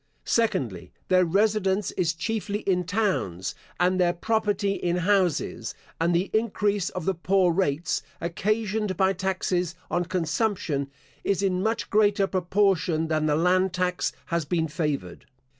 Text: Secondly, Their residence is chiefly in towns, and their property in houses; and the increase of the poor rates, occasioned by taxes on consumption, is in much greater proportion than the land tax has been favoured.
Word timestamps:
Secondly, 0.25 0.91
Their 1.09 1.25
residence 1.25 1.91
is 1.91 2.15
chiefly 2.15 2.61
in 2.61 2.85
towns, 2.85 3.53
and 3.79 3.99
their 3.99 4.13
property 4.13 4.71
in 4.71 4.95
houses; 4.95 5.75
and 5.99 6.15
the 6.15 6.31
increase 6.33 6.89
of 6.89 7.05
the 7.05 7.13
poor 7.13 7.53
rates, 7.53 8.01
occasioned 8.19 8.97
by 8.97 9.13
taxes 9.13 9.75
on 9.91 10.05
consumption, 10.05 10.89
is 11.23 11.43
in 11.43 11.61
much 11.61 11.91
greater 11.91 12.25
proportion 12.25 13.09
than 13.09 13.27
the 13.27 13.35
land 13.35 13.73
tax 13.73 14.11
has 14.25 14.43
been 14.43 14.67
favoured. 14.67 15.27